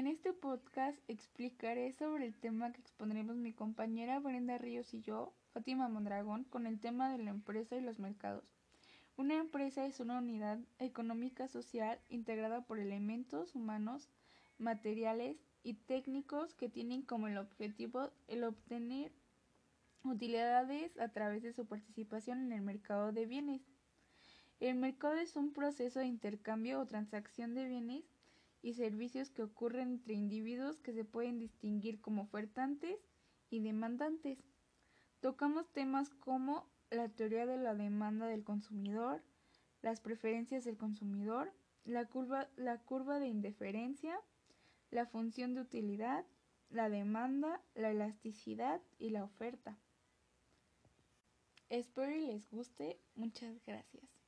[0.00, 5.34] En este podcast explicaré sobre el tema que expondremos mi compañera Brenda Ríos y yo,
[5.52, 8.42] Fátima Mondragón, con el tema de la empresa y los mercados.
[9.18, 14.08] Una empresa es una unidad económica social integrada por elementos humanos,
[14.56, 19.12] materiales y técnicos que tienen como el objetivo el obtener
[20.02, 23.60] utilidades a través de su participación en el mercado de bienes.
[24.60, 28.04] El mercado es un proceso de intercambio o transacción de bienes
[28.62, 32.98] y servicios que ocurren entre individuos que se pueden distinguir como ofertantes
[33.48, 34.38] y demandantes.
[35.20, 39.22] Tocamos temas como la teoría de la demanda del consumidor,
[39.82, 41.52] las preferencias del consumidor,
[41.84, 44.20] la curva, la curva de indiferencia,
[44.90, 46.26] la función de utilidad,
[46.68, 49.78] la demanda, la elasticidad y la oferta.
[51.68, 52.98] Espero y les guste.
[53.14, 54.19] Muchas gracias.